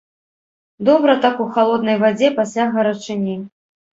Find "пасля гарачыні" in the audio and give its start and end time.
2.39-3.37